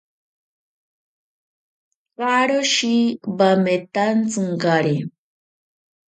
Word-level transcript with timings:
Karoshi 2.17 2.95
wametantsinkari. 3.37 4.95